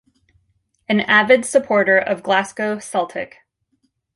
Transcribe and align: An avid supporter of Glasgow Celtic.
An 0.89 1.01
avid 1.01 1.45
supporter 1.45 1.95
of 1.99 2.23
Glasgow 2.23 2.79
Celtic. 2.79 3.37